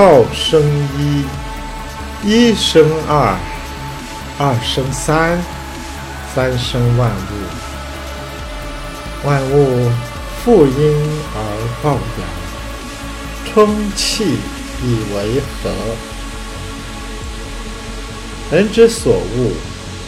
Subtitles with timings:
[0.00, 0.62] 道生
[0.96, 1.24] 一，
[2.24, 3.36] 一生二，
[4.38, 5.38] 二生三，
[6.34, 7.32] 三生万物。
[9.26, 9.90] 万物
[10.42, 10.72] 负阴
[11.34, 11.38] 而
[11.82, 12.24] 抱阳，
[13.52, 14.38] 充气
[14.82, 15.70] 以为和。
[18.56, 19.52] 人之所恶，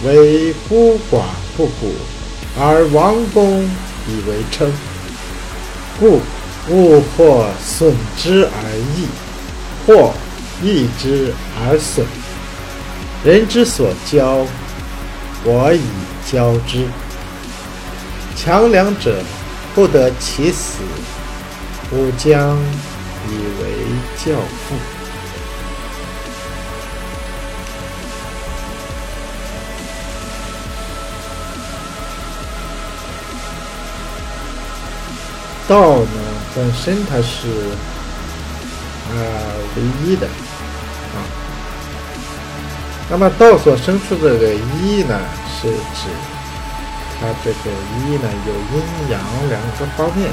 [0.07, 1.21] 为孤寡
[1.55, 1.93] 不古，
[2.59, 3.63] 而王公
[4.09, 4.73] 以为称。
[6.01, 6.23] 故
[6.71, 8.57] 物或损之而
[8.97, 9.07] 益，
[9.87, 10.13] 或
[10.63, 12.07] 益之而损。
[13.25, 14.47] 人之所交，
[15.45, 15.83] 我以
[16.31, 16.87] 交之。
[18.35, 19.23] 强梁者
[19.75, 20.79] 不得其死，
[21.93, 22.59] 吾将
[23.29, 23.73] 以为
[24.25, 24.33] 教
[24.67, 24.75] 父。
[35.69, 36.07] 道呢，
[36.57, 37.49] 本身它是
[39.17, 39.21] 啊
[39.77, 41.17] 唯一的啊。
[43.11, 46.09] 那么道所生出的这个一呢，是指
[47.21, 50.31] 它这个一呢有阴阳两个方面。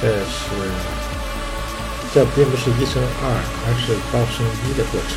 [0.00, 0.42] 这是
[2.12, 3.24] 这并不是一生二，
[3.66, 5.10] 而是道生一的过程。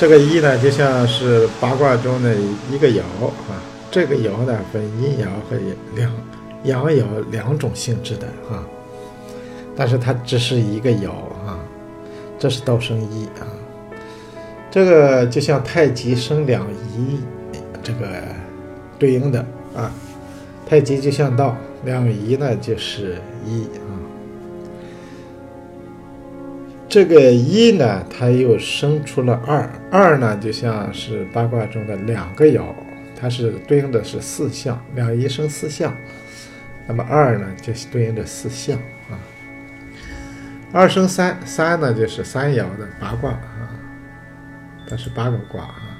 [0.00, 2.34] 这个一呢，就像是八卦中的
[2.70, 3.60] 一个爻啊。
[3.90, 5.56] 这个爻呢，分阴爻和
[5.94, 6.12] 两
[6.64, 8.64] 阳爻两种性质的啊。
[9.76, 11.10] 但是它只是一个爻
[11.44, 11.58] 啊。
[12.38, 13.46] 这是道生一啊。
[14.70, 17.18] 这个就像太极生两仪，
[17.82, 18.06] 这个
[18.98, 19.90] 对应的啊。
[20.66, 23.90] 太极就像道，两仪呢就是一啊。
[26.88, 32.62] 这个一呢，它又生出了二，二呢就像是八卦中的两个爻，
[33.20, 35.94] 它是对应的是四象，两仪生四象，
[36.86, 38.78] 那么二呢就对应着四象
[39.10, 39.18] 啊。
[40.72, 43.68] 二生三，三呢就是三爻的八卦啊，
[44.88, 45.98] 它是八个卦啊，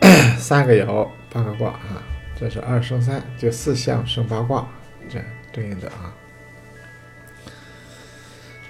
[0.38, 2.02] 三个爻八个卦啊，
[2.38, 4.66] 这是二生三，就四象生八卦，
[5.08, 6.14] 这样对应的啊。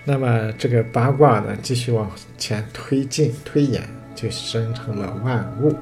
[0.03, 5.77] 那么这个八卦呢，继续往前推进、推演，就生成了万物。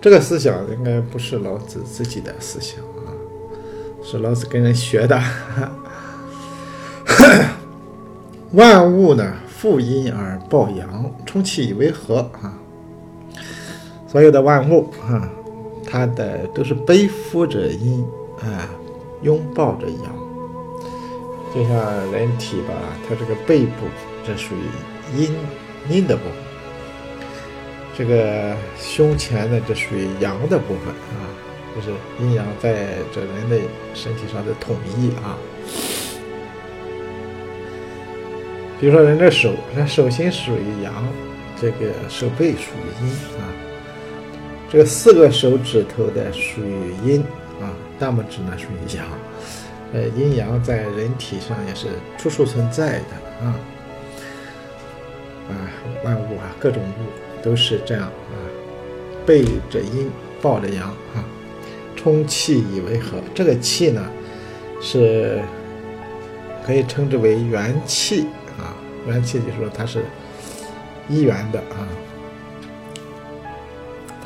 [0.00, 3.12] 这个思想应该不是老子自己的思想啊，
[4.02, 5.20] 是老子跟人学的。
[8.52, 12.58] 万物呢，负阴而抱阳，充气以为和啊。
[14.08, 15.30] 所有的万物啊，
[15.86, 18.04] 它的都是背负着阴
[18.40, 18.68] 啊。
[19.22, 20.00] 拥抱着阳，
[21.54, 22.72] 就像人体吧，
[23.06, 23.86] 它这个背部
[24.26, 24.64] 这属于
[25.14, 25.36] 阴
[25.90, 26.32] 阴的部分，
[27.96, 31.26] 这个胸前呢这属于阳的部分啊，
[31.74, 33.58] 就是阴阳在这人的
[33.94, 35.38] 身体上的统一啊。
[38.80, 41.06] 比如说人的手，那手心属于阳，
[41.60, 43.44] 这个手背属于阴啊，
[44.70, 47.24] 这个四个手指头的属于阴。
[47.60, 49.06] 啊，大拇指呢属于阳，
[49.92, 53.54] 呃，阴阳在人体上也是处处存在的啊，
[55.50, 55.52] 啊，
[56.02, 58.34] 万物啊，各种物都是这样啊，
[59.26, 61.24] 背着阴，抱着阳啊，
[61.96, 63.18] 充气以为和。
[63.34, 64.10] 这个气呢，
[64.80, 65.40] 是
[66.66, 68.26] 可以称之为元气
[68.58, 70.04] 啊，元气就是说它是
[71.08, 71.88] 一元的啊，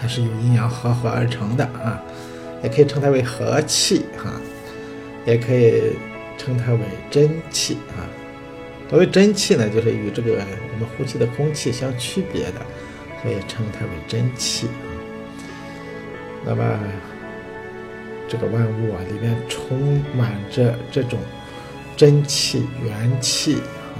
[0.00, 2.02] 它是由阴阳和合而成的啊。
[2.62, 4.41] 也可以称它为和气哈，
[5.26, 5.92] 也可以
[6.38, 8.08] 称它为真气啊。
[8.88, 12.62] 所谓真气呢，就是与这个我们呼吸的空气相区别的，
[13.24, 14.86] 我也称它为真气啊。
[16.44, 16.78] 那么
[18.28, 21.18] 这个万物啊，里面充满着这种
[21.96, 23.56] 真气、元气
[23.96, 23.98] 啊，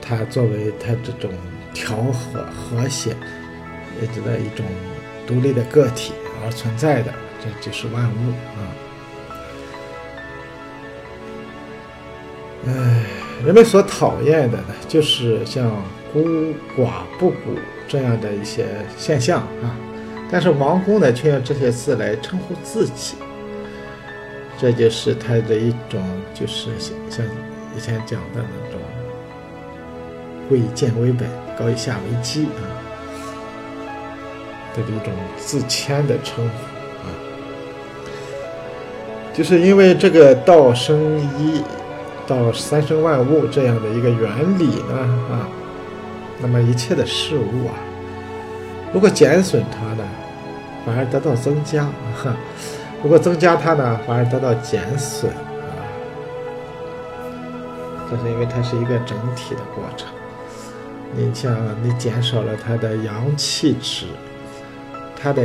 [0.00, 1.30] 它作为它这种
[1.72, 3.16] 调和、和谐，
[4.00, 4.66] 也指的一种。
[5.24, 6.12] 独立的个体
[6.44, 8.60] 而存在的，这就是万物啊！
[12.66, 13.04] 哎，
[13.44, 15.70] 人们所讨厌的呢，就是像
[16.12, 16.20] 孤
[16.76, 18.66] 寡不古这样的一些
[18.96, 19.74] 现象啊。
[20.30, 23.16] 但是王公呢，却用这些字来称呼自己，
[24.58, 27.24] 这就是他的一种，就是像
[27.76, 28.80] 以前讲的那种
[30.48, 31.28] “贵贱为本，
[31.58, 32.62] 高以下为基”啊。
[34.74, 36.50] 的一种自谦的称呼
[37.04, 37.12] 啊，
[39.34, 41.60] 就是因为这个道生一，
[42.26, 44.94] 道三生万物这样的一个原理呢
[45.30, 45.44] 啊，
[46.42, 47.74] 那么一切的事物啊，
[48.92, 50.04] 如果减损它呢，
[50.84, 51.84] 反而得到增加；
[52.14, 52.36] 哈
[53.02, 55.78] 如果增加它呢，反而得到减损啊。
[58.10, 60.08] 这是因为它是一个整体的过程。
[61.14, 64.06] 你像你减少了它的阳气值，
[65.20, 65.42] 它的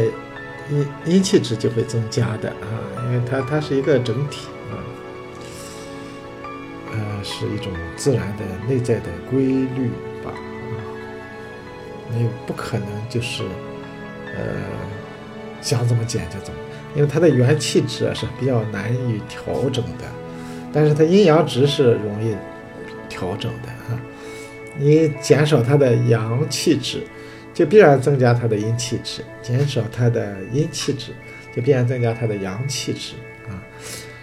[0.70, 4.76] 阴阴气值就会增加的啊，因为它它是一个整体啊，
[6.92, 9.92] 呃，是一种自然的内在的规律，
[12.10, 13.44] 你不可能就是
[14.36, 14.44] 呃
[15.62, 16.60] 想怎么减就怎么，
[16.96, 20.06] 因为它的元气值啊是比较难以调整的，
[20.72, 22.36] 但是它阴阳值是容易
[23.10, 24.00] 调整的啊。
[24.78, 27.02] 你减少它的阳气值，
[27.54, 31.12] 就必然增加它的阴气值；减少它的阴气值，
[31.56, 33.16] 就必然增加它的阳气值
[33.48, 33.58] 啊。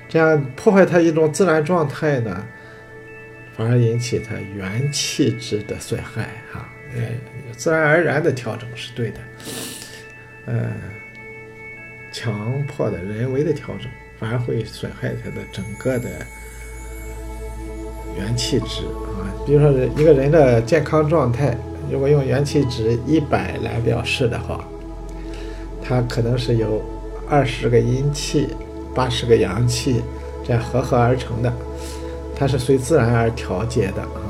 [0.09, 2.47] 这样破坏它一种自然状态呢，
[3.57, 6.69] 反而引起它元气值的损害哈。
[6.95, 7.03] 呃，
[7.57, 9.21] 自然而然的调整是对的，
[10.47, 10.71] 呃，
[12.13, 13.89] 强迫的人为的调整
[14.19, 16.09] 反而会损害它的整个的。
[18.17, 18.83] 元气值
[19.19, 21.59] 啊，比如说一个人的健康状态，
[21.91, 24.65] 如果用元气值一百来表示的话，
[25.83, 26.81] 它可能是由
[27.29, 28.51] 二十个阴气、
[28.95, 30.01] 八十个阳气
[30.47, 31.53] 这样合合而成的，
[32.37, 34.23] 它是随自然而调节的啊。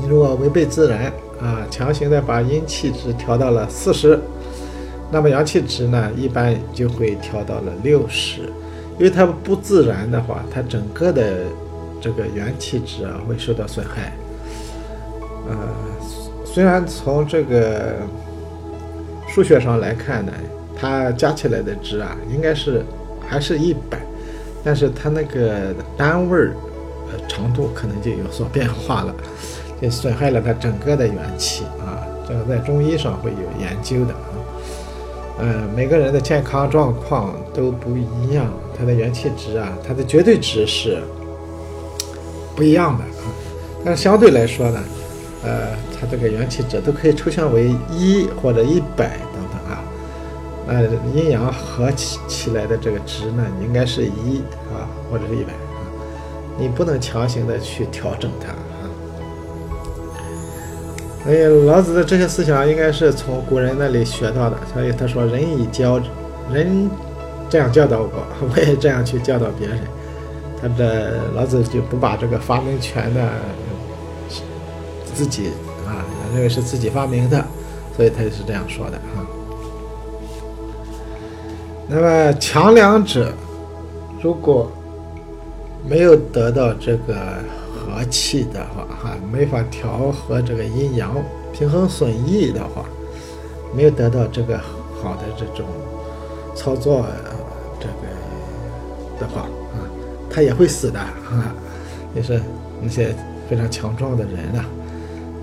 [0.00, 4.18] 你如果违背自然啊，强行的把阴气值调到了四十，
[5.10, 8.42] 那么阳气值呢，一般就会调到了六十，
[8.98, 11.44] 因为它不自然的话，它整个的。
[12.02, 14.14] 这个元气值啊会受到损害，
[15.46, 15.54] 呃，
[16.46, 17.96] 虽然从这个
[19.28, 20.32] 数学上来看呢，
[20.74, 22.82] 它加起来的值啊应该是
[23.28, 24.00] 还是一百，
[24.64, 26.54] 但是它那个单位儿
[27.12, 29.14] 呃长度可能就有所变化了，
[29.80, 32.04] 就损害了它整个的元气啊。
[32.28, 34.30] 这个在中医上会有研究的啊，
[35.38, 38.46] 呃，每个人的健康状况都不一样，
[38.78, 41.02] 它的元气值啊，它的绝对值是。
[42.56, 43.24] 不一样的啊，
[43.82, 44.80] 但是相对来说呢，
[45.42, 45.68] 呃，
[45.98, 49.82] 它这个元气值都可以抽象为一或者一百等等啊，
[50.66, 50.82] 呃，
[51.14, 54.42] 阴阳合起起来的这个值呢，应该是一
[54.74, 55.80] 啊，或者是一百啊，
[56.58, 58.69] 你不能强行的去调整它啊。
[61.30, 66.00] 所以老子的这些思想应该是从古人那里学到的，所以他说人以教
[66.52, 66.90] 人
[67.48, 68.10] 这样教导我，
[68.52, 69.78] 我也这样去教导别人。
[70.60, 73.20] 他的老子就不把这个发明权呢
[75.14, 75.52] 自己
[75.86, 76.02] 啊
[76.34, 77.44] 认为是自己发明的，
[77.96, 79.24] 所以他就是这样说的哈。
[81.86, 83.32] 那么强两者
[84.20, 84.68] 如果
[85.88, 87.14] 没有得到这个
[88.00, 91.14] 和气的话，哈，没法调和这个阴阳
[91.52, 92.86] 平衡损益的话，
[93.76, 94.58] 没有得到这个
[95.02, 95.66] 好的这种
[96.54, 97.04] 操作
[97.78, 99.84] 这个的话啊。
[100.30, 101.54] 他也会死的啊，
[102.14, 102.40] 也是
[102.80, 103.14] 那些
[103.50, 104.64] 非常强壮的人啊，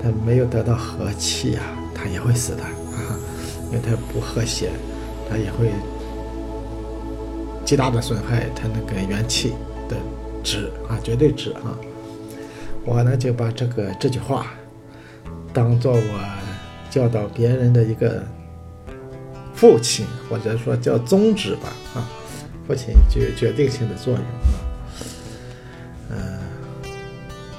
[0.01, 1.61] 他没有得到和气啊，
[1.93, 3.19] 他也会死的啊，
[3.67, 4.71] 因为他不和谐，
[5.29, 5.69] 他也会
[7.63, 9.53] 极大的损害他那个元气
[9.87, 9.95] 的
[10.43, 11.77] 值啊，绝对值啊。
[12.87, 14.47] 我呢就把这个这句话
[15.53, 16.29] 当做我
[16.89, 18.23] 教导别人的一个
[19.53, 22.07] 父亲，或者说叫宗旨吧啊，
[22.65, 24.55] 父亲具有决定性的作用啊。
[26.11, 26.39] 嗯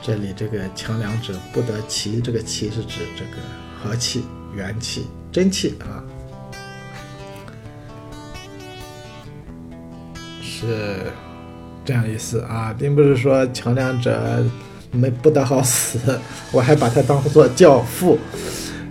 [0.00, 3.42] 这里这个强梁者不得其，这个其是指这个
[3.78, 4.24] 和气、
[4.56, 6.00] 元气、真气啊，
[10.40, 11.12] 是
[11.84, 14.42] 这样意思啊，并不是说强梁者
[14.90, 15.98] 没不得好死，
[16.52, 18.18] 我还把他当做教父，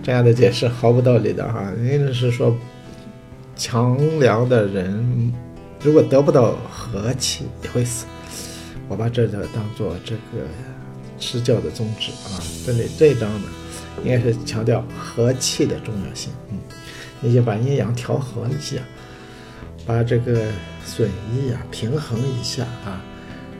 [0.01, 2.55] 这样的解释毫无道理的哈，因为是说
[3.55, 5.33] 强梁的人
[5.81, 8.05] 如果得不到和气也会死，
[8.87, 10.45] 我把这个当做这个。
[11.19, 13.47] 施教的宗旨啊，这里这一章呢，
[14.03, 16.31] 应该是强调和气的重要性。
[16.51, 16.59] 嗯，
[17.21, 18.77] 你就把阴阳调和一下，
[19.83, 20.43] 把这个
[20.85, 23.01] 损益啊平衡一下啊，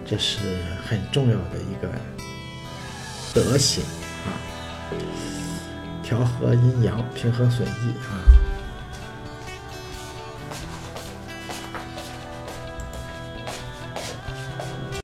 [0.09, 0.37] 这是
[0.87, 1.91] 很重要的一个
[3.33, 3.83] 德行
[4.25, 4.39] 啊。
[6.01, 8.46] 调和阴阳，平衡损益啊。